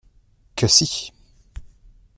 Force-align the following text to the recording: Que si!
Que 0.55 0.65
si! 0.67 0.87